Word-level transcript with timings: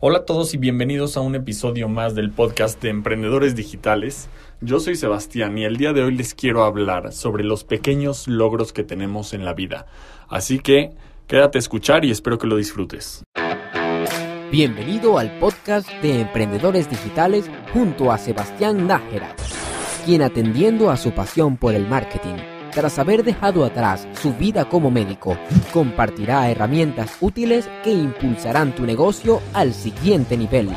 Hola 0.00 0.18
a 0.18 0.24
todos 0.24 0.54
y 0.54 0.58
bienvenidos 0.58 1.16
a 1.16 1.22
un 1.22 1.34
episodio 1.34 1.88
más 1.88 2.14
del 2.14 2.30
podcast 2.30 2.80
de 2.80 2.88
Emprendedores 2.88 3.56
Digitales. 3.56 4.28
Yo 4.60 4.78
soy 4.78 4.94
Sebastián 4.94 5.58
y 5.58 5.64
el 5.64 5.76
día 5.76 5.92
de 5.92 6.04
hoy 6.04 6.14
les 6.14 6.34
quiero 6.34 6.62
hablar 6.62 7.12
sobre 7.12 7.42
los 7.42 7.64
pequeños 7.64 8.28
logros 8.28 8.72
que 8.72 8.84
tenemos 8.84 9.34
en 9.34 9.44
la 9.44 9.54
vida. 9.54 9.86
Así 10.28 10.60
que 10.60 10.92
quédate 11.26 11.58
a 11.58 11.60
escuchar 11.60 12.04
y 12.04 12.12
espero 12.12 12.38
que 12.38 12.46
lo 12.46 12.54
disfrutes. 12.54 13.24
Bienvenido 14.52 15.18
al 15.18 15.36
podcast 15.40 15.90
de 16.00 16.20
Emprendedores 16.20 16.88
Digitales 16.88 17.50
junto 17.72 18.12
a 18.12 18.18
Sebastián 18.18 18.86
Nájera, 18.86 19.34
quien 20.06 20.22
atendiendo 20.22 20.92
a 20.92 20.96
su 20.96 21.10
pasión 21.10 21.56
por 21.56 21.74
el 21.74 21.88
marketing 21.88 22.57
tras 22.78 23.00
haber 23.00 23.24
dejado 23.24 23.64
atrás 23.64 24.06
su 24.22 24.32
vida 24.34 24.68
como 24.68 24.88
médico, 24.88 25.36
compartirá 25.72 26.48
herramientas 26.48 27.16
útiles 27.20 27.68
que 27.82 27.90
impulsarán 27.90 28.72
tu 28.72 28.86
negocio 28.86 29.42
al 29.52 29.74
siguiente 29.74 30.36
nivel, 30.36 30.70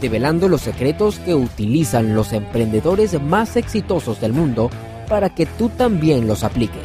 develando 0.00 0.48
los 0.48 0.62
secretos 0.62 1.20
que 1.20 1.36
utilizan 1.36 2.16
los 2.16 2.32
emprendedores 2.32 3.22
más 3.22 3.54
exitosos 3.54 4.20
del 4.20 4.32
mundo 4.32 4.68
para 5.08 5.32
que 5.32 5.46
tú 5.46 5.68
también 5.68 6.26
los 6.26 6.42
apliques. 6.42 6.82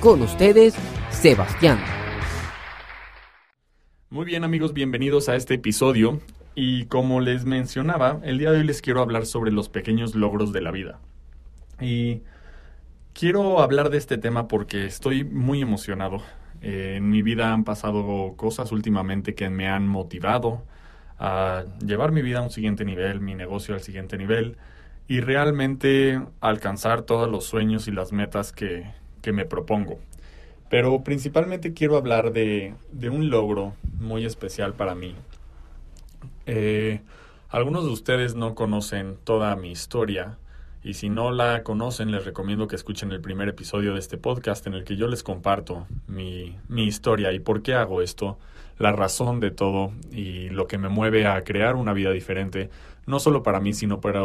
Con 0.00 0.22
ustedes, 0.22 0.74
Sebastián. 1.10 1.78
Muy 4.10 4.24
bien 4.24 4.42
amigos, 4.42 4.72
bienvenidos 4.72 5.28
a 5.28 5.36
este 5.36 5.54
episodio 5.54 6.20
y 6.56 6.86
como 6.86 7.20
les 7.20 7.44
mencionaba, 7.44 8.18
el 8.24 8.38
día 8.38 8.50
de 8.50 8.58
hoy 8.58 8.64
les 8.64 8.82
quiero 8.82 9.00
hablar 9.00 9.26
sobre 9.26 9.52
los 9.52 9.68
pequeños 9.68 10.16
logros 10.16 10.52
de 10.52 10.60
la 10.60 10.72
vida. 10.72 10.98
Y 11.80 12.22
Quiero 13.14 13.60
hablar 13.60 13.90
de 13.90 13.98
este 13.98 14.18
tema 14.18 14.48
porque 14.48 14.86
estoy 14.86 15.22
muy 15.22 15.62
emocionado. 15.62 16.20
Eh, 16.62 16.94
en 16.96 17.08
mi 17.10 17.22
vida 17.22 17.52
han 17.52 17.62
pasado 17.62 18.34
cosas 18.36 18.72
últimamente 18.72 19.36
que 19.36 19.50
me 19.50 19.68
han 19.68 19.86
motivado 19.86 20.64
a 21.20 21.62
llevar 21.78 22.10
mi 22.10 22.22
vida 22.22 22.40
a 22.40 22.42
un 22.42 22.50
siguiente 22.50 22.84
nivel, 22.84 23.20
mi 23.20 23.36
negocio 23.36 23.76
al 23.76 23.82
siguiente 23.82 24.18
nivel 24.18 24.56
y 25.06 25.20
realmente 25.20 26.20
alcanzar 26.40 27.02
todos 27.02 27.30
los 27.30 27.44
sueños 27.44 27.86
y 27.86 27.92
las 27.92 28.10
metas 28.10 28.50
que, 28.50 28.90
que 29.22 29.32
me 29.32 29.44
propongo. 29.44 30.00
Pero 30.68 31.04
principalmente 31.04 31.72
quiero 31.72 31.96
hablar 31.96 32.32
de, 32.32 32.74
de 32.90 33.10
un 33.10 33.30
logro 33.30 33.74
muy 34.00 34.24
especial 34.24 34.74
para 34.74 34.96
mí. 34.96 35.14
Eh, 36.46 37.00
algunos 37.48 37.84
de 37.84 37.92
ustedes 37.92 38.34
no 38.34 38.56
conocen 38.56 39.16
toda 39.22 39.54
mi 39.54 39.70
historia 39.70 40.36
y 40.84 40.94
si 40.94 41.08
no 41.08 41.32
la 41.32 41.62
conocen, 41.62 42.10
les 42.10 42.26
recomiendo 42.26 42.68
que 42.68 42.76
escuchen 42.76 43.10
el 43.10 43.22
primer 43.22 43.48
episodio 43.48 43.94
de 43.94 43.98
este 43.98 44.18
podcast 44.18 44.66
en 44.66 44.74
el 44.74 44.84
que 44.84 44.96
yo 44.96 45.08
les 45.08 45.22
comparto 45.22 45.86
mi, 46.06 46.58
mi 46.68 46.84
historia 46.84 47.32
y 47.32 47.38
por 47.38 47.62
qué 47.62 47.72
hago 47.72 48.02
esto, 48.02 48.38
la 48.78 48.92
razón 48.92 49.40
de 49.40 49.50
todo 49.50 49.92
y 50.12 50.50
lo 50.50 50.66
que 50.66 50.76
me 50.76 50.90
mueve 50.90 51.26
a 51.26 51.42
crear 51.42 51.76
una 51.76 51.94
vida 51.94 52.10
diferente, 52.10 52.68
no 53.06 53.18
solo 53.18 53.42
para 53.42 53.60
mí, 53.60 53.72
sino 53.72 54.02
para, 54.02 54.20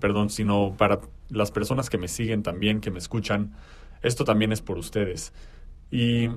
perdón, 0.00 0.30
sino 0.30 0.74
para 0.76 0.98
las 1.28 1.52
personas 1.52 1.88
que 1.90 1.98
me 1.98 2.08
siguen 2.08 2.42
también, 2.42 2.80
que 2.80 2.90
me 2.90 2.98
escuchan. 2.98 3.54
Esto 4.02 4.24
también 4.24 4.50
es 4.50 4.62
por 4.62 4.78
ustedes. 4.78 5.32
Y 5.92 6.28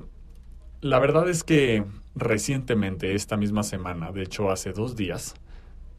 la 0.82 1.00
verdad 1.00 1.28
es 1.28 1.44
que 1.44 1.84
recientemente, 2.14 3.16
esta 3.16 3.38
misma 3.38 3.64
semana, 3.64 4.12
de 4.12 4.22
hecho 4.22 4.52
hace 4.52 4.72
dos 4.72 4.96
días, 4.96 5.34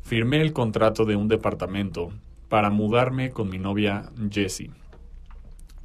firmé 0.00 0.40
el 0.42 0.52
contrato 0.52 1.04
de 1.06 1.16
un 1.16 1.26
departamento 1.26 2.12
para 2.52 2.68
mudarme 2.68 3.30
con 3.30 3.48
mi 3.48 3.58
novia 3.58 4.10
Jessie. 4.30 4.72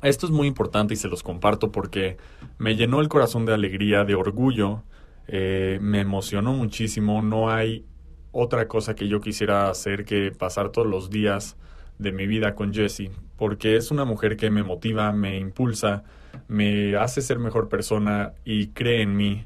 Esto 0.02 0.26
es 0.26 0.34
muy 0.34 0.48
importante 0.48 0.96
y 0.96 0.98
se 0.98 1.08
los 1.08 1.24
comparto 1.24 1.72
porque 1.72 2.18
me 2.58 2.76
llenó 2.76 3.00
el 3.00 3.08
corazón 3.08 3.46
de 3.46 3.54
alegría, 3.54 4.04
de 4.04 4.16
orgullo, 4.16 4.84
eh, 5.30 5.80
me 5.82 6.02
emocionó 6.02 6.52
muchísimo. 6.52 7.22
No 7.22 7.50
hay 7.50 7.86
otra 8.34 8.68
cosa 8.68 8.96
que 8.96 9.08
yo 9.08 9.22
quisiera 9.22 9.70
hacer 9.70 10.04
que 10.04 10.34
pasar 10.38 10.74
todos 10.74 10.90
los 10.90 11.10
días 11.10 11.56
de 12.00 12.12
mi 12.12 12.28
vida 12.28 12.54
con 12.54 12.74
Jessie, 12.74 13.12
porque 13.38 13.78
es 13.78 13.90
una 13.90 14.04
mujer 14.04 14.36
que 14.36 14.50
me 14.50 14.62
motiva, 14.62 15.14
me 15.14 15.38
impulsa, 15.38 16.04
me 16.50 16.98
hace 16.98 17.22
ser 17.22 17.40
mejor 17.40 17.70
persona 17.70 18.34
y 18.44 18.72
cree 18.72 19.04
en 19.04 19.16
mí 19.16 19.46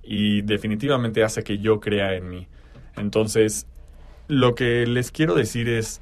y 0.00 0.42
definitivamente 0.42 1.24
hace 1.24 1.42
que 1.42 1.58
yo 1.58 1.80
crea 1.80 2.14
en 2.14 2.28
mí. 2.28 2.46
Entonces, 2.96 3.66
lo 4.28 4.54
que 4.54 4.86
les 4.86 5.10
quiero 5.10 5.34
decir 5.34 5.68
es, 5.68 6.00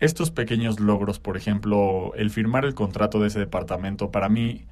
estos 0.00 0.30
pequeños 0.30 0.80
logros, 0.80 1.18
por 1.18 1.36
ejemplo, 1.36 2.12
el 2.14 2.30
firmar 2.30 2.64
el 2.64 2.74
contrato 2.74 3.20
de 3.20 3.28
ese 3.28 3.40
departamento, 3.40 4.10
para 4.10 4.28
mí 4.28 4.64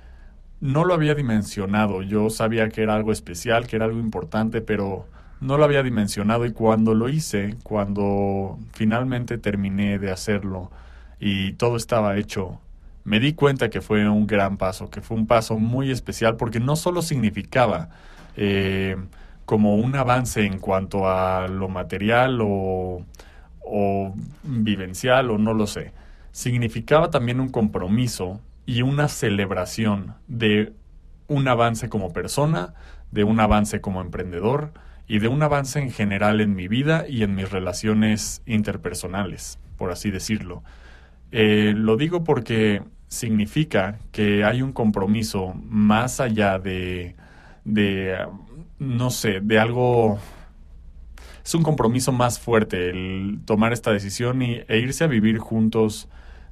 no 0.61 0.85
lo 0.85 0.95
había 0.95 1.15
dimensionado. 1.15 2.03
Yo 2.03 2.31
sabía 2.31 2.69
que 2.69 2.83
era 2.83 2.95
algo 2.95 3.13
especial, 3.13 3.67
que 3.67 3.77
era 3.77 3.87
algo 3.87 3.99
importante, 3.99 4.61
pero 4.61 5.07
no 5.41 5.59
lo 5.59 5.65
había 5.65 5.83
dimensionado 5.83 6.47
y 6.47 6.53
cuando 6.53 6.95
lo 6.95 7.09
hice, 7.09 7.57
cuando 7.63 8.59
finalmente 8.73 9.39
terminé 9.39 9.99
de 9.99 10.11
hacerlo 10.11 10.71
y 11.21 11.53
todo 11.55 11.77
estaba 11.77 12.17
hecho, 12.17 12.61
me 13.05 13.21
di 13.21 13.35
cuenta 13.35 13.71
que 13.71 13.81
fue 13.81 14.09
un 14.09 14.27
gran 14.27 14.57
paso, 14.57 14.91
que 14.91 15.01
fue 15.01 15.17
un 15.17 15.27
paso 15.27 15.59
muy 15.59 15.91
especial 15.91 16.37
porque 16.37 16.61
no 16.61 16.77
solo 16.77 17.03
significaba 17.03 17.91
eh, 18.37 18.97
como 19.45 19.77
un 19.77 19.95
avance 19.95 20.45
en 20.45 20.59
cuanto 20.59 21.09
a 21.09 21.49
lo 21.49 21.69
material 21.69 22.41
o 22.43 23.05
o 23.67 24.15
vivencial 24.45 25.31
o 25.31 25.39
no 25.39 25.53
lo 25.53 25.67
sé, 25.67 25.93
significaba 26.33 27.11
también 27.11 27.41
un 27.41 27.49
compromiso 27.49 28.41
y 28.65 28.83
una 28.83 29.09
celebración 29.09 30.15
de 30.29 30.73
un 31.29 31.49
avance 31.49 31.89
como 31.89 32.13
persona, 32.13 32.75
de 33.11 33.25
un 33.25 33.41
avance 33.41 33.81
como 33.81 34.01
emprendedor 34.01 34.73
y 35.09 35.19
de 35.19 35.29
un 35.29 35.43
avance 35.43 35.81
en 35.81 35.91
general 35.91 36.41
en 36.41 36.55
mi 36.55 36.69
vida 36.69 37.07
y 37.09 37.23
en 37.23 37.35
mis 37.35 37.51
relaciones 37.51 38.43
interpersonales, 38.47 39.59
por 39.77 39.91
así 39.91 40.11
decirlo. 40.11 40.63
Eh, 41.33 41.75
lo 41.77 41.97
digo 41.97 42.25
porque 42.25 42.83
significa 43.09 43.99
que 44.13 44.45
hay 44.45 44.63
un 44.63 44.73
compromiso 44.73 45.55
más 45.55 46.21
allá 46.21 46.59
de, 46.59 47.15
de 47.65 48.17
no 48.79 49.11
sé, 49.11 49.41
de 49.41 49.59
algo 49.59 50.19
es 51.47 51.55
un 51.55 51.63
compromiso 51.63 52.11
más 52.11 52.41
fuerte 52.41 52.91
el 52.91 53.39
tomar 53.45 53.73
esta 53.73 53.93
decisión 53.93 54.43
y, 54.43 54.63
e 54.67 54.79
irse 54.79 55.05
a 55.05 55.07
vivir 55.07 55.39
juntos 55.39 56.09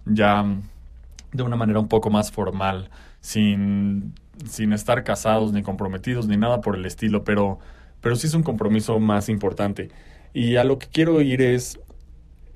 ya 0.06 0.46
de 1.32 1.42
una 1.42 1.56
manera 1.56 1.80
un 1.80 1.88
poco 1.88 2.10
más 2.10 2.30
formal, 2.30 2.90
sin, 3.20 4.14
sin 4.48 4.72
estar 4.72 5.02
casados 5.02 5.52
ni 5.52 5.64
comprometidos 5.64 6.28
ni 6.28 6.36
nada 6.36 6.60
por 6.60 6.76
el 6.76 6.86
estilo, 6.86 7.24
pero, 7.24 7.58
pero 8.00 8.14
sí 8.14 8.28
es 8.28 8.34
un 8.34 8.44
compromiso 8.44 9.00
más 9.00 9.28
importante. 9.28 9.88
Y 10.32 10.56
a 10.56 10.64
lo 10.64 10.78
que 10.78 10.86
quiero 10.86 11.20
ir 11.22 11.42
es, 11.42 11.80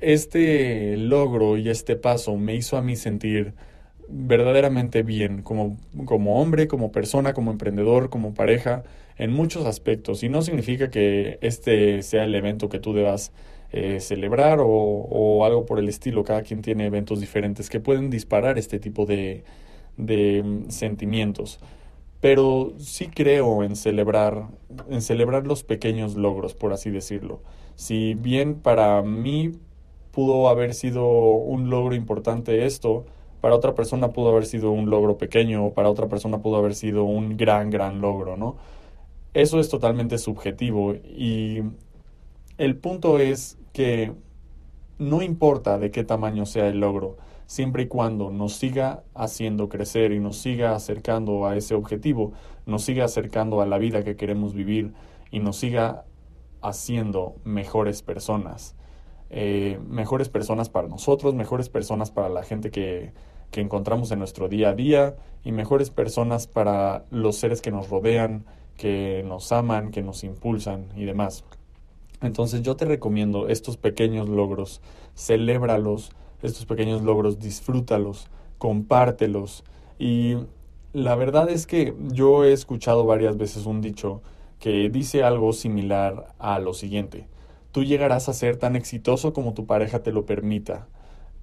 este 0.00 0.97
logro 0.97 1.56
y 1.56 1.69
este 1.71 1.97
paso 1.97 2.37
me 2.37 2.54
hizo 2.54 2.77
a 2.77 2.82
mí 2.82 2.94
sentir 2.94 3.54
verdaderamente 4.09 5.03
bien 5.03 5.43
como, 5.43 5.77
como 6.04 6.41
hombre, 6.41 6.69
como 6.69 6.93
persona, 6.93 7.32
como 7.32 7.50
emprendedor, 7.50 8.10
como 8.10 8.32
pareja 8.32 8.84
en 9.19 9.33
muchos 9.33 9.67
aspectos 9.67 10.23
y 10.23 10.29
no 10.29 10.43
significa 10.43 10.91
que 10.91 11.39
este 11.43 12.03
sea 12.03 12.25
el 12.25 12.34
evento 12.34 12.69
que 12.69 12.79
tú 12.79 12.93
debas 12.93 13.33
eh, 13.71 14.01
celebrar 14.01 14.61
o, 14.62 15.45
algo 15.45 15.67
por 15.67 15.79
el 15.79 15.89
estilo. 15.89 16.25
Cada 16.25 16.43
quien 16.43 16.62
tiene 16.62 16.87
eventos 16.87 17.21
diferentes 17.21 17.69
que 17.69 17.81
pueden 17.81 18.11
disparar 18.11 18.59
este 18.59 18.78
tipo 18.78 19.05
de, 19.07 19.45
de 19.97 20.43
mm, 20.43 20.71
sentimientos. 20.71 21.59
Pero 22.21 22.73
sí 22.78 23.09
creo 23.09 23.62
en 23.62 23.77
celebrar, 23.77 24.49
en 24.89 25.03
celebrar 25.03 25.47
los 25.47 25.62
pequeños 25.62 26.17
logros, 26.17 26.55
por 26.55 26.73
así 26.73 26.91
decirlo. 26.91 27.43
Si 27.77 28.15
bien 28.15 28.57
para 28.57 29.03
mí 29.03 29.53
pudo 30.12 30.49
haber 30.49 30.75
sido 30.75 31.07
un 31.07 31.71
logro 31.71 31.95
importante 31.95 32.67
esto, 32.67 33.07
para 33.41 33.55
otra 33.55 33.75
persona 33.75 34.09
pudo 34.11 34.31
haber 34.31 34.47
sido 34.47 34.73
un 34.73 34.91
logro 34.91 35.17
pequeño, 35.19 35.67
o 35.67 35.75
para 35.75 35.89
otra 35.91 36.09
persona 36.09 36.39
pudo 36.39 36.57
haber 36.57 36.75
sido 36.75 37.05
un 37.05 37.37
gran, 37.37 37.71
gran 37.71 38.01
logro, 38.01 38.37
¿no? 38.37 38.57
Eso 39.34 39.61
es 39.61 39.69
totalmente 39.69 40.19
subjetivo 40.19 40.94
y 40.94 41.62
el 42.57 42.77
punto 42.77 43.19
es 43.19 43.59
que 43.72 44.13
no 44.98 45.22
importa 45.22 45.78
de 45.78 45.91
qué 45.91 46.03
tamaño 46.03 46.47
sea 46.47 46.69
el 46.69 46.80
logro, 46.80 47.16
siempre 47.47 47.84
y 47.84 47.86
cuando 47.86 48.30
nos 48.30 48.54
siga 48.54 49.04
haciendo 49.15 49.69
crecer 49.69 50.13
y 50.13 50.21
nos 50.21 50.39
siga 50.39 50.75
acercando 50.75 51.47
a 51.47 51.57
ese 51.57 51.75
objetivo, 51.75 52.33
nos 52.66 52.83
siga 52.83 53.04
acercando 53.04 53.60
a 53.60 53.66
la 53.66 53.78
vida 53.78 54.03
que 54.03 54.16
queremos 54.16 54.54
vivir 54.54 54.92
y 55.30 55.41
nos 55.41 55.57
siga 55.57 56.04
haciendo 56.60 57.36
mejores 57.45 58.03
personas. 58.03 58.75
Eh, 59.30 59.78
mejores 59.86 60.28
personas 60.28 60.69
para 60.69 60.89
nosotros, 60.89 61.34
mejores 61.34 61.69
personas 61.69 62.10
para 62.10 62.28
la 62.28 62.42
gente 62.42 62.71
que, 62.71 63.13
que 63.51 63.60
encontramos 63.60 64.10
en 64.10 64.19
nuestro 64.19 64.48
día 64.48 64.71
a 64.71 64.75
día 64.75 65.16
y 65.45 65.53
mejores 65.53 65.91
personas 65.91 66.47
para 66.47 67.04
los 67.10 67.36
seres 67.36 67.63
que 67.63 67.71
nos 67.71 67.89
rodean, 67.89 68.45
que 68.78 69.22
nos 69.27 69.53
aman, 69.53 69.91
que 69.91 70.03
nos 70.03 70.25
impulsan 70.25 70.86
y 70.97 71.04
demás. 71.04 71.45
Entonces 72.22 72.63
yo 72.63 72.77
te 72.77 72.86
recomiendo 72.86 73.48
estos 73.48 73.77
pequeños 73.77 74.28
logros, 74.28 74.80
celébralos, 75.15 76.10
estos 76.42 76.65
pequeños 76.65 77.03
logros, 77.03 77.39
disfrútalos, 77.39 78.28
compártelos. 78.57 79.65
Y 79.98 80.36
la 80.92 81.15
verdad 81.15 81.51
es 81.51 81.66
que 81.66 81.95
yo 82.13 82.45
he 82.45 82.53
escuchado 82.53 83.04
varias 83.04 83.36
veces 83.36 83.66
un 83.66 83.83
dicho 83.83 84.22
que 84.59 84.89
dice 84.89 85.22
algo 85.22 85.53
similar 85.53 86.34
a 86.39 86.59
lo 86.59 86.72
siguiente. 86.72 87.27
Tú 87.72 87.84
llegarás 87.84 88.28
a 88.28 88.33
ser 88.33 88.57
tan 88.57 88.77
exitoso 88.77 89.33
como 89.33 89.54
tu 89.54 89.66
pareja 89.66 90.03
te 90.03 90.13
lo 90.13 90.25
permita. 90.25 90.89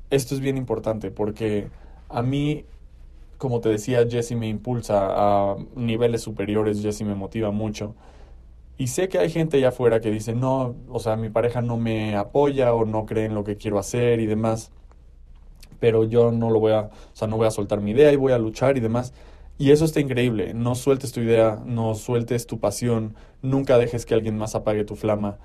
Esto 0.10 0.36
es 0.36 0.42
bien 0.42 0.58
importante 0.58 1.12
porque 1.12 1.68
a 2.10 2.22
mí, 2.22 2.66
como 3.46 3.62
te 3.62 3.70
decía, 3.70 4.08
Jesse 4.10 4.32
me 4.32 4.48
impulsa 4.48 5.06
a 5.06 5.56
niveles 5.76 6.24
superiores, 6.24 6.82
Jesse 6.82 7.04
me 7.04 7.14
motiva 7.14 7.52
mucho. 7.52 7.94
Y 8.76 8.88
sé 8.88 9.08
que 9.08 9.20
hay 9.20 9.30
gente 9.30 9.58
allá 9.58 9.68
afuera 9.68 10.02
que 10.02 10.10
dice, 10.10 10.34
no, 10.34 10.74
o 10.90 10.98
sea, 10.98 11.16
mi 11.16 11.30
pareja 11.30 11.62
no 11.62 11.78
me 11.78 12.16
apoya 12.16 12.74
o 12.74 12.86
no 12.86 13.06
cree 13.06 13.26
en 13.26 13.36
lo 13.36 13.44
que 13.44 13.56
quiero 13.56 13.78
hacer 13.78 14.20
y 14.20 14.26
demás. 14.26 14.72
Pero 15.80 16.06
yo 16.06 16.32
no 16.32 16.50
lo 16.50 16.60
voy 16.60 16.72
a, 16.72 16.80
o 16.86 16.90
sea, 17.14 17.28
no 17.28 17.38
voy 17.38 17.46
a 17.46 17.52
soltar 17.52 17.82
mi 17.82 17.92
idea 17.92 18.12
y 18.12 18.16
voy 18.16 18.32
a 18.32 18.40
luchar 18.40 18.78
y 18.78 18.80
demás. 18.80 19.14
Y 19.60 19.70
eso 19.70 19.86
está 19.86 20.00
increíble. 20.00 20.56
No 20.56 20.74
sueltes 20.74 21.12
tu 21.12 21.20
idea, 21.20 21.62
no 21.64 21.94
sueltes 21.94 22.48
tu 22.48 22.60
pasión, 22.60 23.14
nunca 23.44 23.78
dejes 23.78 24.08
que 24.08 24.16
alguien 24.16 24.40
más 24.40 24.56
apague 24.56 24.86
tu 24.86 24.96
flama. 24.96 25.38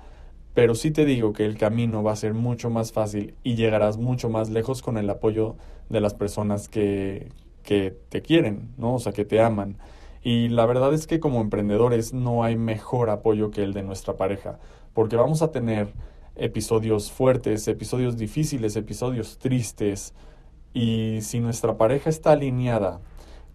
Pero 0.55 0.73
sí 0.73 0.89
te 0.89 1.05
digo 1.05 1.33
que 1.33 1.45
el 1.45 1.55
camino 1.55 2.01
va 2.01 2.13
a 2.13 2.15
ser 2.15 2.33
mucho 2.33 2.71
más 2.71 2.93
fácil 2.93 3.35
y 3.43 3.53
llegarás 3.53 3.97
mucho 3.97 4.27
más 4.27 4.49
lejos 4.49 4.81
con 4.81 4.97
el 4.97 5.07
apoyo 5.07 5.55
de 5.89 6.01
las 6.01 6.15
personas 6.15 6.67
que, 6.67 7.29
que 7.63 7.95
te 8.09 8.21
quieren, 8.21 8.73
¿no? 8.77 8.95
O 8.95 8.99
sea, 8.99 9.13
que 9.13 9.25
te 9.25 9.41
aman. 9.41 9.77
Y 10.23 10.49
la 10.49 10.65
verdad 10.65 10.93
es 10.93 11.07
que 11.07 11.19
como 11.19 11.41
emprendedores 11.41 12.13
no 12.13 12.43
hay 12.43 12.55
mejor 12.55 13.09
apoyo 13.09 13.51
que 13.51 13.63
el 13.63 13.73
de 13.73 13.83
nuestra 13.83 14.17
pareja, 14.17 14.59
porque 14.93 15.15
vamos 15.15 15.41
a 15.41 15.51
tener 15.51 15.93
episodios 16.35 17.11
fuertes, 17.11 17.67
episodios 17.67 18.17
difíciles, 18.17 18.75
episodios 18.75 19.39
tristes, 19.39 20.13
y 20.73 21.19
si 21.21 21.39
nuestra 21.39 21.77
pareja 21.77 22.09
está 22.09 22.31
alineada 22.31 23.01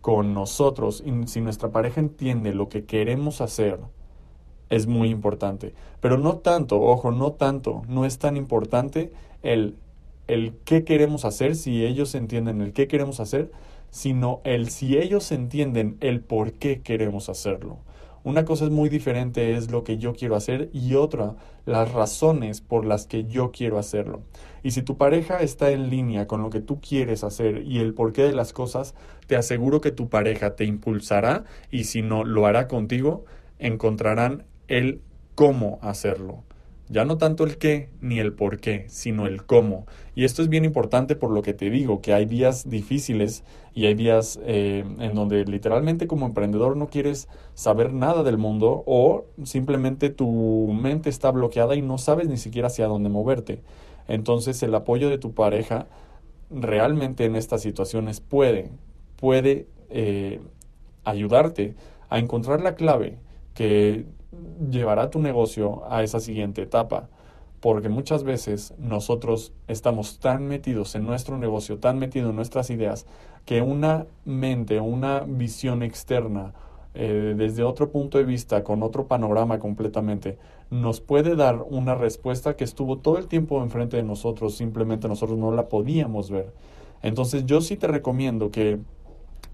con 0.01 0.35
nosotros, 0.35 1.03
y 1.05 1.27
si 1.29 1.41
nuestra 1.41 1.71
pareja 1.71 2.01
entiende 2.01 2.53
lo 2.53 2.69
que 2.69 2.85
queremos 2.85 3.41
hacer, 3.41 3.79
es 4.69 4.87
muy 4.87 5.11
importante. 5.11 5.75
Pero 6.01 6.19
no 6.19 6.39
tanto, 6.39 6.81
ojo, 6.81 7.11
no 7.13 7.33
tanto, 7.33 7.83
no 7.89 8.05
es 8.05 8.19
tan 8.19 8.37
importante 8.37 9.13
el, 9.43 9.77
el 10.27 10.55
qué 10.65 10.85
queremos 10.85 11.25
hacer, 11.25 11.55
si 11.55 11.85
ellos 11.85 12.15
entienden 12.15 12.61
el 12.61 12.73
qué 12.73 12.89
queremos 12.89 13.21
hacer, 13.21 13.51
sino 13.91 14.41
el 14.45 14.71
si 14.71 14.97
ellos 14.97 15.31
entienden 15.33 15.97
el 16.01 16.21
por 16.21 16.53
qué 16.53 16.83
queremos 16.83 17.29
hacerlo. 17.29 17.79
Una 18.27 18.45
cosa 18.45 18.65
es 18.65 18.73
muy 18.73 18.89
diferente, 18.89 19.57
es 19.57 19.71
lo 19.71 19.85
que 19.85 19.99
yo 19.99 20.13
quiero 20.13 20.35
hacer 20.35 20.69
y 20.73 20.95
otra, 20.95 21.37
las 21.65 21.93
razones 21.93 22.61
por 22.61 22.85
las 22.85 23.07
que 23.07 23.25
yo 23.25 23.53
quiero 23.53 23.79
hacerlo. 23.79 24.23
Y 24.65 24.73
si 24.73 24.83
tu 24.83 24.97
pareja 24.97 25.39
está 25.39 25.71
en 25.71 25.91
línea 25.91 26.27
con 26.27 26.43
lo 26.43 26.51
que 26.51 26.61
tú 26.61 26.81
quieres 26.81 27.23
hacer 27.23 27.63
y 27.63 27.79
el 27.79 27.95
porqué 27.95 28.23
de 28.23 28.33
las 28.33 28.53
cosas, 28.53 28.97
te 29.29 29.37
aseguro 29.37 29.81
que 29.81 29.93
tu 29.93 30.09
pareja 30.09 30.57
te 30.57 30.65
impulsará 30.65 31.45
y 31.71 31.85
si 31.85 32.03
no 32.03 32.25
lo 32.25 32.47
hará 32.47 32.67
contigo, 32.67 33.27
encontrarán 33.61 34.45
el 34.67 35.03
cómo 35.37 35.79
hacerlo. 35.81 36.43
Ya 36.89 37.05
no 37.05 37.19
tanto 37.19 37.45
el 37.45 37.59
qué 37.59 37.89
ni 38.01 38.21
el 38.21 38.33
por 38.33 38.61
qué, 38.61 38.85
sino 38.89 39.27
el 39.27 39.45
cómo. 39.45 39.87
Y 40.15 40.25
esto 40.25 40.41
es 40.41 40.49
bien 40.49 40.65
importante 40.65 41.17
por 41.17 41.31
lo 41.31 41.43
que 41.43 41.53
te 41.53 41.69
digo, 41.69 42.01
que 42.01 42.15
hay 42.15 42.27
días 42.27 42.71
difíciles 42.71 43.43
y 43.75 43.87
hay 43.87 43.95
días 43.95 44.39
eh, 44.45 44.85
en 45.01 45.15
donde 45.15 45.45
literalmente 45.45 46.07
como 46.07 46.27
emprendedor 46.27 46.77
no 46.77 46.89
quieres 46.89 47.29
saber 47.55 47.93
nada 47.93 48.23
del 48.23 48.39
mundo 48.39 48.85
o 48.87 49.27
simplemente 49.43 50.11
tu 50.11 50.73
mente 50.81 51.11
está 51.11 51.33
bloqueada 51.33 51.75
y 51.75 51.83
no 51.83 51.99
sabes 51.99 52.29
ni 52.29 52.37
siquiera 52.37 52.69
hacia 52.69 52.87
dónde 52.87 53.09
moverte. 53.09 53.63
Entonces 54.07 54.63
el 54.63 54.75
apoyo 54.75 55.11
de 55.11 55.19
tu 55.19 55.35
pareja 55.35 55.89
realmente 56.51 57.25
en 57.25 57.35
estas 57.35 57.63
situaciones 57.63 58.21
puede, 58.21 58.71
puede 59.17 59.67
eh, 59.91 60.41
ayudarte 61.05 61.75
a 62.09 62.21
encontrar 62.21 62.61
la 62.61 62.77
clave 62.77 63.19
que 63.55 64.05
llevará 64.71 65.11
tu 65.11 65.21
negocio 65.21 65.83
a 65.91 66.03
esa 66.03 66.21
siguiente 66.21 66.63
etapa. 66.63 67.09
Porque 67.61 67.89
muchas 67.89 68.23
veces 68.23 68.75
nosotros 68.79 69.53
estamos 69.67 70.19
tan 70.19 70.47
metidos 70.47 70.95
en 70.95 71.05
nuestro 71.05 71.39
negocio, 71.39 71.79
tan 71.79 71.99
metidos 71.99 72.31
en 72.31 72.37
nuestras 72.37 72.71
ideas, 72.71 73.07
que 73.45 73.63
una 73.63 74.07
mente, 74.25 74.81
una 74.81 75.21
visión 75.21 75.83
externa, 75.83 76.53
eh, 76.95 77.35
desde 77.37 77.63
otro 77.63 77.91
punto 77.91 78.19
de 78.19 78.25
vista, 78.25 78.63
con 78.63 78.83
otro 78.83 79.07
panorama 79.07 79.59
completamente, 79.59 80.39
nos 80.71 81.01
puede 81.01 81.37
dar 81.37 81.65
una 81.69 81.95
respuesta 81.95 82.57
que 82.57 82.65
estuvo 82.65 82.99
todo 82.99 83.19
el 83.19 83.27
tiempo 83.27 83.63
enfrente 83.63 83.97
de 83.97 84.03
nosotros, 84.03 84.57
simplemente 84.57 85.09
nosotros 85.09 85.39
no 85.39 85.53
la 85.53 85.69
podíamos 85.69 86.31
ver. 86.31 86.53
Entonces 87.03 87.47
yo 87.47 87.61
sí 87.61 87.77
te 87.77 87.87
recomiendo 87.87 88.51
que 88.51 88.79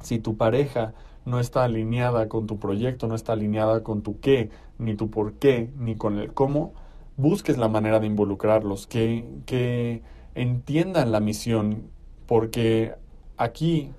si 0.02 0.18
tu 0.18 0.36
pareja 0.36 0.94
no 1.24 1.40
está 1.40 1.64
alineada 1.64 2.28
con 2.28 2.46
tu 2.46 2.58
proyecto, 2.58 3.06
no 3.06 3.14
está 3.14 3.32
alineada 3.32 3.82
con 3.82 4.02
tu 4.02 4.20
qué, 4.20 4.50
ni 4.78 4.94
tu 4.94 5.10
por 5.10 5.34
qué, 5.34 5.70
ni 5.78 5.96
con 5.96 6.18
el 6.18 6.32
cómo, 6.32 6.74
busques 7.16 7.58
la 7.58 7.68
manera 7.68 8.00
de 8.00 8.06
involucrarlos, 8.06 8.86
que, 8.86 9.24
que 9.46 10.02
entiendan 10.34 11.12
la 11.12 11.20
misión, 11.20 11.90
porque 12.26 12.94
aquí 13.36 13.92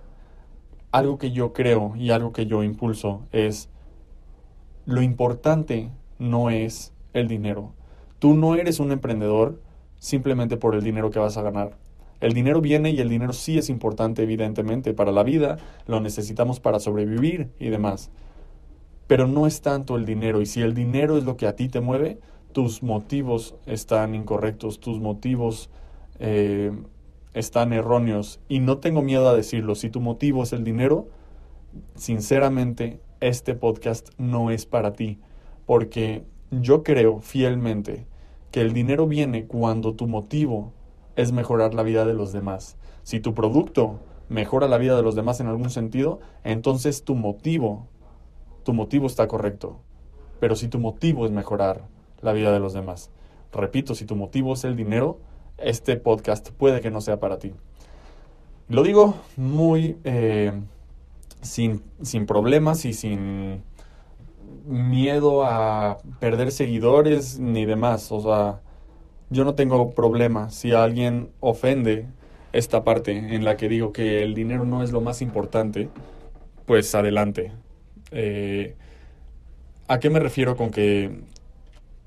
algo 0.91 1.17
que 1.17 1.31
yo 1.31 1.53
creo 1.53 1.95
y 1.95 2.11
algo 2.11 2.33
que 2.33 2.45
yo 2.45 2.63
impulso 2.63 3.23
es 3.31 3.69
lo 4.85 5.01
importante 5.01 5.91
no 6.19 6.49
es 6.49 6.93
el 7.13 7.27
dinero. 7.27 7.73
Tú 8.19 8.35
no 8.35 8.55
eres 8.55 8.79
un 8.79 8.91
emprendedor 8.91 9.61
simplemente 9.97 10.57
por 10.57 10.75
el 10.75 10.83
dinero 10.83 11.09
que 11.09 11.19
vas 11.19 11.37
a 11.37 11.41
ganar. 11.41 11.77
El 12.23 12.31
dinero 12.31 12.61
viene 12.61 12.91
y 12.91 13.01
el 13.01 13.09
dinero 13.09 13.33
sí 13.33 13.57
es 13.57 13.67
importante, 13.67 14.23
evidentemente, 14.23 14.93
para 14.93 15.11
la 15.11 15.23
vida, 15.23 15.57
lo 15.87 15.99
necesitamos 15.99 16.61
para 16.61 16.79
sobrevivir 16.79 17.49
y 17.59 17.67
demás. 17.67 18.11
Pero 19.07 19.27
no 19.27 19.45
es 19.45 19.59
tanto 19.59 19.97
el 19.97 20.05
dinero, 20.05 20.39
y 20.39 20.45
si 20.45 20.61
el 20.61 20.73
dinero 20.73 21.17
es 21.17 21.25
lo 21.25 21.35
que 21.35 21.47
a 21.47 21.57
ti 21.57 21.67
te 21.67 21.81
mueve, 21.81 22.19
tus 22.53 22.81
motivos 22.81 23.55
están 23.65 24.15
incorrectos, 24.15 24.79
tus 24.79 25.01
motivos 25.01 25.69
eh, 26.19 26.71
están 27.33 27.73
erróneos. 27.73 28.39
Y 28.47 28.59
no 28.59 28.77
tengo 28.77 29.01
miedo 29.01 29.27
a 29.27 29.35
decirlo, 29.35 29.75
si 29.75 29.89
tu 29.89 29.99
motivo 29.99 30.43
es 30.43 30.53
el 30.53 30.63
dinero, 30.63 31.09
sinceramente, 31.95 33.01
este 33.19 33.53
podcast 33.53 34.11
no 34.17 34.49
es 34.49 34.65
para 34.65 34.93
ti, 34.93 35.19
porque 35.65 36.23
yo 36.51 36.83
creo 36.83 37.19
fielmente 37.19 38.07
que 38.49 38.61
el 38.61 38.71
dinero 38.71 39.07
viene 39.07 39.45
cuando 39.45 39.93
tu 39.95 40.07
motivo 40.07 40.71
es 41.15 41.31
mejorar 41.31 41.73
la 41.73 41.83
vida 41.83 42.05
de 42.05 42.13
los 42.13 42.31
demás. 42.31 42.77
Si 43.03 43.19
tu 43.19 43.33
producto 43.33 43.99
mejora 44.29 44.67
la 44.67 44.77
vida 44.77 44.95
de 44.95 45.03
los 45.03 45.15
demás 45.15 45.39
en 45.39 45.47
algún 45.47 45.69
sentido, 45.69 46.19
entonces 46.43 47.03
tu 47.03 47.15
motivo, 47.15 47.87
tu 48.63 48.73
motivo 48.73 49.07
está 49.07 49.27
correcto. 49.27 49.79
Pero 50.39 50.55
si 50.55 50.67
tu 50.67 50.79
motivo 50.79 51.25
es 51.25 51.31
mejorar 51.31 51.87
la 52.21 52.33
vida 52.33 52.51
de 52.51 52.59
los 52.59 52.73
demás, 52.73 53.11
repito, 53.51 53.95
si 53.95 54.05
tu 54.05 54.15
motivo 54.15 54.53
es 54.53 54.63
el 54.63 54.75
dinero, 54.75 55.19
este 55.57 55.97
podcast 55.97 56.49
puede 56.51 56.81
que 56.81 56.91
no 56.91 57.01
sea 57.01 57.19
para 57.19 57.37
ti. 57.37 57.53
Lo 58.69 58.83
digo 58.83 59.15
muy 59.37 59.97
eh, 60.03 60.51
sin, 61.41 61.83
sin 62.01 62.25
problemas 62.25 62.85
y 62.85 62.93
sin 62.93 63.63
miedo 64.65 65.43
a 65.45 65.97
perder 66.19 66.51
seguidores 66.51 67.39
ni 67.39 67.65
demás. 67.65 68.11
O 68.11 68.21
sea, 68.21 68.62
yo 69.33 69.43
no 69.43 69.55
tengo 69.55 69.91
problema 69.91 70.49
si 70.49 70.71
alguien 70.71 71.29
ofende 71.39 72.05
esta 72.53 72.83
parte 72.83 73.11
en 73.17 73.43
la 73.43 73.57
que 73.57 73.67
digo 73.67 73.91
que 73.91 74.23
el 74.23 74.35
dinero 74.35 74.63
no 74.63 74.83
es 74.83 74.91
lo 74.91 75.01
más 75.01 75.21
importante, 75.21 75.89
pues 76.65 76.93
adelante. 76.95 77.51
Eh, 78.11 78.75
¿A 79.87 79.99
qué 79.99 80.09
me 80.09 80.19
refiero 80.19 80.55
con 80.55 80.69
que 80.69 81.19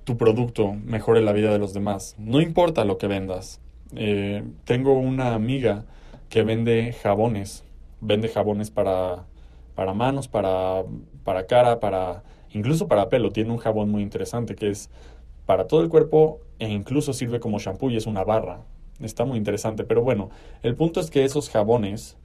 tu 0.04 0.16
producto 0.16 0.72
mejore 0.72 1.20
la 1.20 1.32
vida 1.32 1.52
de 1.52 1.58
los 1.58 1.74
demás? 1.74 2.14
No 2.18 2.40
importa 2.40 2.84
lo 2.84 2.96
que 2.96 3.08
vendas. 3.08 3.60
Eh, 3.94 4.44
tengo 4.64 4.94
una 4.94 5.34
amiga 5.34 5.84
que 6.28 6.42
vende 6.42 6.92
jabones, 6.92 7.64
vende 8.00 8.28
jabones 8.28 8.70
para, 8.70 9.24
para 9.74 9.94
manos, 9.94 10.28
para, 10.28 10.84
para 11.24 11.46
cara, 11.46 11.80
para 11.80 12.22
incluso 12.50 12.88
para 12.88 13.08
pelo. 13.08 13.30
Tiene 13.30 13.50
un 13.50 13.58
jabón 13.58 13.90
muy 13.90 14.02
interesante 14.02 14.54
que 14.54 14.70
es 14.70 14.90
para 15.46 15.66
todo 15.66 15.80
el 15.80 15.88
cuerpo 15.88 16.40
e 16.58 16.68
incluso 16.68 17.12
sirve 17.12 17.40
como 17.40 17.58
shampoo 17.58 17.90
y 17.90 17.96
es 17.96 18.06
una 18.06 18.24
barra. 18.24 18.60
Está 19.00 19.24
muy 19.24 19.38
interesante, 19.38 19.84
pero 19.84 20.02
bueno, 20.02 20.30
el 20.62 20.74
punto 20.74 21.00
es 21.00 21.10
que 21.10 21.24
esos 21.24 21.50
jabones 21.50 22.16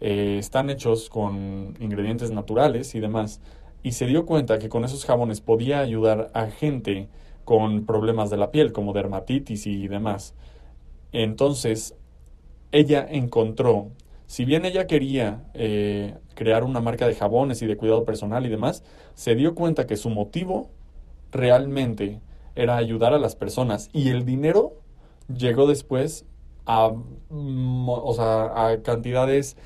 eh, 0.00 0.36
están 0.38 0.70
hechos 0.70 1.10
con 1.10 1.76
ingredientes 1.80 2.30
naturales 2.30 2.94
y 2.94 3.00
demás, 3.00 3.40
y 3.82 3.92
se 3.92 4.06
dio 4.06 4.26
cuenta 4.26 4.58
que 4.58 4.68
con 4.68 4.84
esos 4.84 5.04
jabones 5.04 5.40
podía 5.40 5.80
ayudar 5.80 6.30
a 6.34 6.46
gente 6.46 7.08
con 7.44 7.84
problemas 7.86 8.30
de 8.30 8.36
la 8.36 8.50
piel, 8.50 8.72
como 8.72 8.92
dermatitis 8.92 9.66
y 9.66 9.88
demás. 9.88 10.34
Entonces, 11.12 11.96
ella 12.72 13.06
encontró, 13.10 13.88
si 14.26 14.44
bien 14.44 14.64
ella 14.64 14.86
quería 14.86 15.44
eh, 15.54 16.14
crear 16.34 16.62
una 16.62 16.80
marca 16.80 17.06
de 17.08 17.14
jabones 17.14 17.62
y 17.62 17.66
de 17.66 17.76
cuidado 17.76 18.04
personal 18.04 18.46
y 18.46 18.48
demás, 18.48 18.84
se 19.14 19.34
dio 19.34 19.54
cuenta 19.54 19.86
que 19.86 19.96
su 19.96 20.10
motivo 20.10 20.70
realmente 21.32 22.20
era 22.54 22.76
ayudar 22.76 23.14
a 23.14 23.18
las 23.18 23.36
personas 23.36 23.90
y 23.92 24.08
el 24.08 24.24
dinero 24.24 24.74
llegó 25.28 25.66
después 25.66 26.24
a, 26.66 26.92
mm, 27.30 27.90
a 28.20 28.76
cantidades 28.82 29.56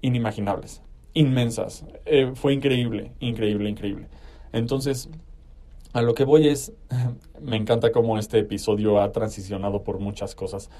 inimaginables, 0.00 0.82
inmensas. 1.14 1.84
Eh, 2.04 2.32
fue 2.34 2.52
increíble, 2.52 3.12
increíble, 3.20 3.70
increíble. 3.70 4.08
Entonces, 4.52 5.08
a 5.92 6.02
lo 6.02 6.14
que 6.14 6.24
voy 6.24 6.48
es, 6.48 6.72
me 7.40 7.56
encanta 7.56 7.92
cómo 7.92 8.18
este 8.18 8.38
episodio 8.38 9.00
ha 9.00 9.12
transicionado 9.12 9.82
por 9.82 9.98
muchas 9.98 10.34
cosas. 10.34 10.70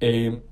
Eh, 0.00 0.42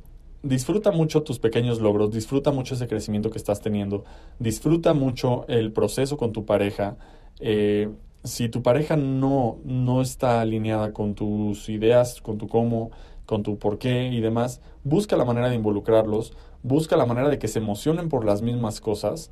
disfruta 0.42 0.92
mucho 0.92 1.22
tus 1.22 1.38
pequeños 1.38 1.80
logros, 1.80 2.10
disfruta 2.10 2.52
mucho 2.52 2.74
ese 2.74 2.86
crecimiento 2.86 3.30
que 3.30 3.38
estás 3.38 3.60
teniendo, 3.60 4.04
disfruta 4.38 4.94
mucho 4.94 5.46
el 5.48 5.72
proceso 5.72 6.16
con 6.16 6.32
tu 6.32 6.44
pareja. 6.44 6.96
Eh, 7.40 7.88
si 8.28 8.48
tu 8.48 8.62
pareja 8.62 8.96
no, 8.96 9.58
no 9.64 10.00
está 10.00 10.40
alineada 10.40 10.92
con 10.92 11.14
tus 11.14 11.68
ideas, 11.68 12.20
con 12.20 12.38
tu 12.38 12.48
cómo, 12.48 12.90
con 13.26 13.42
tu 13.42 13.58
por 13.58 13.78
qué 13.78 14.08
y 14.08 14.20
demás, 14.20 14.60
busca 14.84 15.16
la 15.16 15.24
manera 15.24 15.48
de 15.48 15.56
involucrarlos, 15.56 16.36
busca 16.62 16.96
la 16.96 17.06
manera 17.06 17.28
de 17.28 17.38
que 17.38 17.48
se 17.48 17.58
emocionen 17.58 18.08
por 18.08 18.24
las 18.24 18.42
mismas 18.42 18.80
cosas 18.80 19.30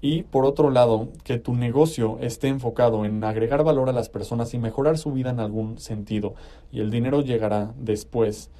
y 0.00 0.22
por 0.24 0.44
otro 0.44 0.70
lado, 0.70 1.08
que 1.24 1.38
tu 1.38 1.54
negocio 1.54 2.18
esté 2.20 2.48
enfocado 2.48 3.04
en 3.04 3.22
agregar 3.24 3.64
valor 3.64 3.88
a 3.88 3.92
las 3.92 4.08
personas 4.08 4.52
y 4.54 4.58
mejorar 4.58 4.98
su 4.98 5.12
vida 5.12 5.30
en 5.30 5.40
algún 5.40 5.78
sentido 5.78 6.34
y 6.70 6.80
el 6.80 6.90
dinero 6.90 7.22
llegará 7.22 7.72
después. 7.78 8.50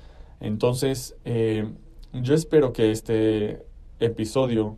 Entonces, 0.41 1.17
eh, 1.25 1.69
yo 2.13 2.35
espero 2.35 2.73
que 2.73 2.91
este 2.91 3.65
episodio 4.01 4.77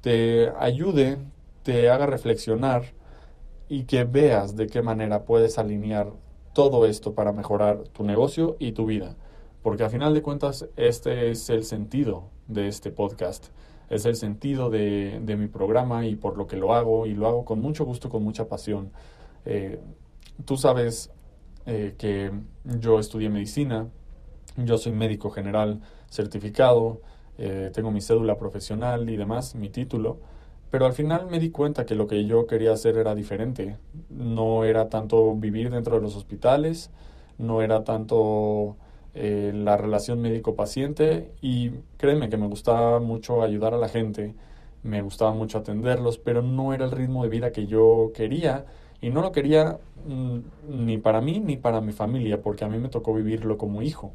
te 0.00 0.50
ayude, 0.58 1.18
te 1.62 1.90
haga 1.90 2.06
reflexionar 2.06 2.97
y 3.68 3.84
que 3.84 4.04
veas 4.04 4.56
de 4.56 4.66
qué 4.66 4.82
manera 4.82 5.24
puedes 5.24 5.58
alinear 5.58 6.12
todo 6.54 6.86
esto 6.86 7.14
para 7.14 7.32
mejorar 7.32 7.84
tu 7.92 8.04
negocio 8.04 8.56
y 8.58 8.72
tu 8.72 8.86
vida. 8.86 9.16
Porque 9.62 9.84
a 9.84 9.90
final 9.90 10.14
de 10.14 10.22
cuentas 10.22 10.66
este 10.76 11.30
es 11.30 11.50
el 11.50 11.64
sentido 11.64 12.30
de 12.46 12.68
este 12.68 12.90
podcast, 12.90 13.48
es 13.90 14.06
el 14.06 14.16
sentido 14.16 14.70
de, 14.70 15.20
mi 15.38 15.48
programa 15.48 16.06
y 16.06 16.16
por 16.16 16.36
lo 16.36 16.46
que 16.46 16.56
lo 16.56 16.74
hago 16.74 17.06
y 17.06 17.14
lo 17.14 17.26
hago 17.26 17.44
con 17.44 17.60
mucho 17.60 17.84
gusto, 17.84 18.08
con 18.08 18.22
mucha 18.22 18.48
pasión. 18.48 18.90
Eh, 19.44 19.78
tú 20.44 20.56
sabes 20.56 21.10
eh, 21.66 21.94
que 21.98 22.32
yo 22.64 22.98
estudié 22.98 23.28
medicina, 23.28 23.88
yo 24.56 24.78
soy 24.78 24.92
médico 24.92 25.30
general 25.30 25.80
certificado, 26.10 27.00
eh, 27.36 27.70
tengo 27.72 27.90
mi 27.90 28.00
cédula 28.00 28.36
profesional 28.36 29.08
y 29.10 29.16
demás, 29.16 29.54
mi 29.54 29.68
título. 29.68 30.18
Pero 30.70 30.86
al 30.86 30.92
final 30.92 31.26
me 31.30 31.38
di 31.38 31.50
cuenta 31.50 31.86
que 31.86 31.94
lo 31.94 32.06
que 32.06 32.26
yo 32.26 32.46
quería 32.46 32.72
hacer 32.72 32.98
era 32.98 33.14
diferente. 33.14 33.78
No 34.10 34.64
era 34.64 34.88
tanto 34.88 35.34
vivir 35.34 35.70
dentro 35.70 35.96
de 35.96 36.02
los 36.02 36.16
hospitales, 36.16 36.90
no 37.38 37.62
era 37.62 37.84
tanto 37.84 38.76
eh, 39.14 39.52
la 39.54 39.76
relación 39.76 40.20
médico-paciente 40.20 41.32
y 41.40 41.70
créeme 41.96 42.28
que 42.28 42.36
me 42.36 42.46
gustaba 42.46 43.00
mucho 43.00 43.42
ayudar 43.42 43.74
a 43.74 43.78
la 43.78 43.88
gente, 43.88 44.34
me 44.82 45.02
gustaba 45.02 45.32
mucho 45.32 45.58
atenderlos, 45.58 46.18
pero 46.18 46.42
no 46.42 46.74
era 46.74 46.84
el 46.84 46.90
ritmo 46.90 47.22
de 47.22 47.30
vida 47.30 47.50
que 47.50 47.66
yo 47.66 48.12
quería 48.14 48.66
y 49.00 49.10
no 49.10 49.22
lo 49.22 49.32
quería 49.32 49.78
mm, 50.06 50.38
ni 50.68 50.98
para 50.98 51.20
mí 51.20 51.40
ni 51.40 51.56
para 51.56 51.80
mi 51.80 51.92
familia 51.92 52.42
porque 52.42 52.64
a 52.64 52.68
mí 52.68 52.78
me 52.78 52.88
tocó 52.88 53.14
vivirlo 53.14 53.56
como 53.58 53.82
hijo. 53.82 54.12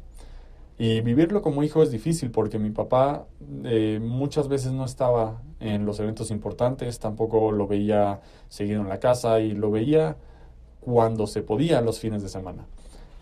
Y 0.76 1.02
vivirlo 1.02 1.40
como 1.40 1.62
hijo 1.62 1.82
es 1.82 1.92
difícil 1.92 2.30
porque 2.30 2.58
mi 2.58 2.70
papá 2.70 3.26
eh, 3.64 4.00
muchas 4.02 4.48
veces 4.48 4.72
no 4.72 4.84
estaba 4.84 5.40
en 5.60 5.86
los 5.86 6.00
eventos 6.00 6.32
importantes, 6.32 6.98
tampoco 6.98 7.52
lo 7.52 7.68
veía 7.68 8.20
seguido 8.48 8.80
en 8.80 8.88
la 8.88 8.98
casa 8.98 9.38
y 9.38 9.52
lo 9.52 9.70
veía 9.70 10.16
cuando 10.80 11.28
se 11.28 11.42
podía 11.42 11.80
los 11.80 12.00
fines 12.00 12.22
de 12.22 12.28
semana. 12.28 12.66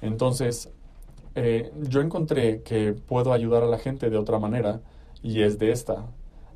Entonces, 0.00 0.70
eh, 1.34 1.72
yo 1.88 2.00
encontré 2.00 2.62
que 2.62 2.94
puedo 2.94 3.34
ayudar 3.34 3.62
a 3.62 3.66
la 3.66 3.78
gente 3.78 4.08
de 4.08 4.16
otra 4.16 4.38
manera 4.38 4.80
y 5.22 5.42
es 5.42 5.58
de 5.58 5.72
esta, 5.72 6.06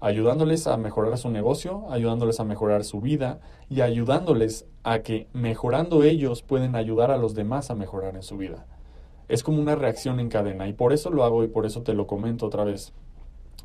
ayudándoles 0.01 0.67
a 0.67 0.79
mejorar 0.79 1.19
su 1.19 1.29
negocio, 1.29 1.85
ayudándoles 1.91 2.41
a 2.41 2.45
mejorar 2.45 2.85
su 2.85 3.03
vida 3.03 3.41
y 3.69 3.83
ayudándoles 3.83 4.65
a 4.83 5.01
que 5.01 5.29
mejorando 5.35 6.05
ellos 6.05 6.43
pueden 6.43 6.75
ayudar 6.75 7.11
a 7.11 7.19
los 7.19 7.35
demás 7.35 7.71
a 7.71 7.75
mejorar 7.75 8.17
en 8.17 8.23
su 8.23 8.39
vida 8.39 8.67
es 9.29 9.43
como 9.43 9.61
una 9.61 9.75
reacción 9.75 10.21
en 10.21 10.29
cadena 10.29 10.69
y 10.69 10.73
por 10.73 10.93
eso 10.93 11.11
lo 11.11 11.25
hago 11.25 11.45
y 11.45 11.49
por 11.49 11.67
eso 11.67 11.83
te 11.83 11.95
lo 11.95 12.07
comento 12.07 12.47
otra 12.47 12.65
vez. 12.65 12.93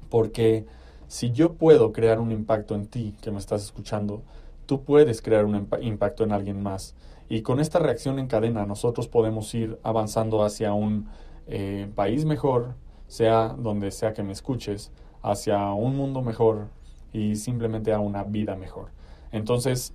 Porque 0.10 0.66
si 1.08 1.32
yo 1.32 1.54
puedo 1.54 1.92
crear 1.92 2.20
un 2.20 2.32
impacto 2.32 2.76
en 2.76 2.88
ti 2.88 3.16
que 3.22 3.32
me 3.32 3.38
estás 3.38 3.64
escuchando, 3.64 4.24
tú 4.66 4.84
puedes 4.84 5.22
crear 5.22 5.46
un 5.46 5.68
impacto 5.82 6.24
en 6.24 6.32
alguien 6.32 6.62
más. 6.62 6.96
Y 7.30 7.42
con 7.44 7.60
esta 7.60 7.80
reacción 7.80 8.20
en 8.20 8.28
cadena 8.28 8.66
nosotros 8.66 9.08
podemos 9.08 9.54
ir 9.54 9.78
avanzando 9.84 10.44
hacia 10.44 10.74
un 10.74 11.08
eh, 11.48 11.90
país 11.96 12.26
mejor, 12.26 12.76
sea 13.08 13.50
donde 13.50 13.92
sea 13.92 14.14
que 14.14 14.24
me 14.24 14.34
escuches, 14.34 14.92
hacia 15.22 15.72
un 15.74 15.96
mundo 15.96 16.22
mejor 16.22 16.68
y 17.14 17.36
simplemente 17.36 17.94
a 17.94 18.00
una 18.00 18.24
vida 18.24 18.56
mejor. 18.56 18.90
Entonces, 19.32 19.94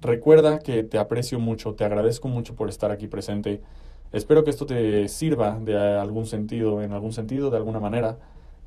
recuerda 0.00 0.60
que 0.60 0.82
te 0.82 0.98
aprecio 0.98 1.38
mucho, 1.38 1.74
te 1.74 1.84
agradezco 1.84 2.28
mucho 2.28 2.54
por 2.54 2.68
estar 2.68 2.90
aquí 2.90 3.06
presente 3.06 3.60
Espero 4.12 4.42
que 4.42 4.50
esto 4.50 4.66
te 4.66 5.06
sirva 5.06 5.58
de 5.60 5.76
algún 5.76 6.26
sentido, 6.26 6.82
en 6.82 6.92
algún 6.92 7.12
sentido, 7.12 7.50
de 7.50 7.56
alguna 7.58 7.78
manera. 7.78 8.18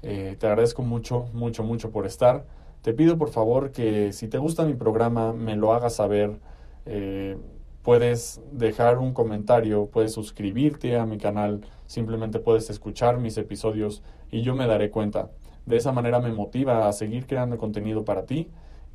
Eh, 0.01 0.37
te 0.39 0.47
agradezco 0.47 0.83
mucho, 0.83 1.25
mucho, 1.33 1.63
mucho 1.63 1.91
por 1.91 2.05
estar. 2.05 2.45
Te 2.81 2.93
pido 2.93 3.17
por 3.17 3.29
favor 3.29 3.71
que 3.71 4.13
si 4.13 4.29
te 4.29 4.37
gusta 4.37 4.65
mi 4.65 4.73
programa 4.73 5.33
me 5.33 5.57
lo 5.57 5.73
hagas 5.73 5.95
saber. 5.95 6.39
Eh, 6.85 7.37
puedes 7.81 8.41
dejar 8.53 8.99
un 8.99 9.13
comentario, 9.13 9.87
puedes 9.87 10.13
suscribirte 10.13 10.97
a 10.97 11.05
mi 11.05 11.17
canal, 11.17 11.61
simplemente 11.87 12.39
puedes 12.39 12.69
escuchar 12.69 13.17
mis 13.19 13.37
episodios 13.37 14.01
y 14.31 14.43
yo 14.43 14.55
me 14.55 14.65
daré 14.65 14.89
cuenta. 14.89 15.29
De 15.65 15.75
esa 15.75 15.91
manera 15.91 16.19
me 16.19 16.31
motiva 16.31 16.87
a 16.87 16.93
seguir 16.93 17.25
creando 17.25 17.57
contenido 17.57 18.05
para 18.05 18.25
ti 18.25 18.49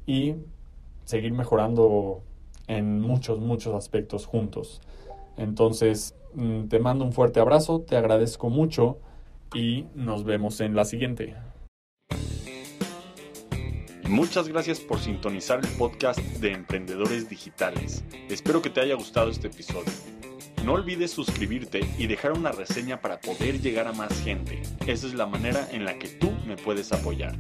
y 0.07 0.37
seguir 1.05 1.33
mejorando 1.33 2.23
en 2.67 3.01
muchos, 3.01 3.39
muchos 3.39 3.75
aspectos 3.75 4.25
juntos. 4.25 4.81
Entonces, 5.39 6.15
mm, 6.35 6.65
te 6.65 6.81
mando 6.81 7.05
un 7.05 7.13
fuerte 7.13 7.41
abrazo, 7.41 7.81
te 7.81 7.97
agradezco 7.97 8.51
mucho 8.51 8.99
y 9.55 9.87
nos 9.95 10.25
vemos 10.25 10.61
en 10.61 10.75
la 10.75 10.85
siguiente. 10.85 11.35
Muchas 14.09 14.49
gracias 14.49 14.81
por 14.81 14.99
sintonizar 14.99 15.61
el 15.63 15.69
podcast 15.77 16.19
de 16.19 16.53
Emprendedores 16.53 17.29
Digitales. 17.29 18.03
Espero 18.29 18.63
que 18.63 18.71
te 18.71 18.81
haya 18.81 18.95
gustado 18.95 19.31
este 19.31 19.49
episodio. 19.49 19.93
No 20.65 20.73
olvides 20.73 21.11
suscribirte 21.11 21.81
y 21.99 22.07
dejar 22.07 22.33
una 22.33 22.51
reseña 22.51 23.01
para 23.01 23.21
poder 23.21 23.61
llegar 23.61 23.87
a 23.87 23.93
más 23.93 24.21
gente. 24.23 24.63
Esa 24.87 25.07
es 25.07 25.15
la 25.15 25.27
manera 25.27 25.69
en 25.73 25.85
la 25.85 25.99
que 25.99 26.09
tú 26.09 26.33
me 26.47 26.57
puedes 26.57 26.91
apoyar. 26.93 27.37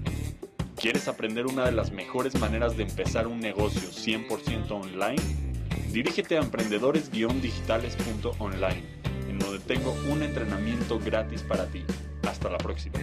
¿Quieres 0.76 1.09
aprender 1.09 1.47
una 1.47 1.64
de 1.64 1.73
las 1.73 1.90
mejores 1.90 2.38
maneras 2.38 2.76
de 2.76 2.85
empezar 2.85 3.26
un 3.26 3.40
negocio 3.40 3.88
100% 3.88 4.71
online? 4.71 5.48
Dirígete 5.92 6.37
a 6.37 6.40
emprendedores-digitales.online, 6.40 8.83
en 9.28 9.38
donde 9.38 9.61
tengo 9.61 9.95
un 10.11 10.23
entrenamiento 10.23 10.99
gratis 10.99 11.42
para 11.42 11.66
ti. 11.66 11.85
Hasta 12.23 12.50
la 12.50 12.59
próxima. 12.59 12.99